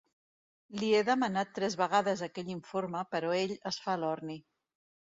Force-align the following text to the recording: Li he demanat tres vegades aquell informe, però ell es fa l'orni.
Li 0.79 0.89
he 0.95 1.01
demanat 1.09 1.53
tres 1.59 1.77
vegades 1.83 2.25
aquell 2.31 2.51
informe, 2.57 3.07
però 3.15 3.33
ell 3.45 3.57
es 3.75 3.83
fa 3.87 4.01
l'orni. 4.03 4.43